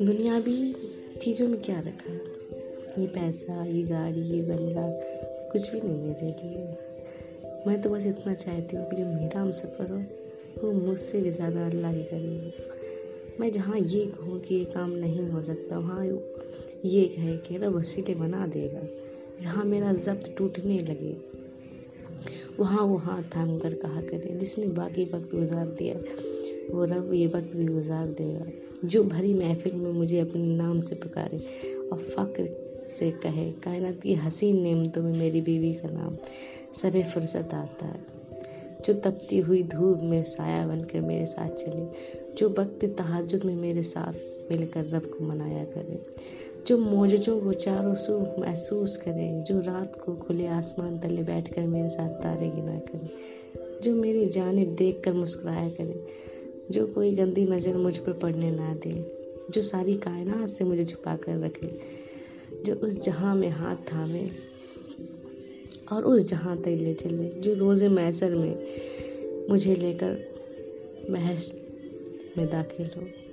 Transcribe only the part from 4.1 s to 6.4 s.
ये बंगला, कुछ भी नहीं मेरे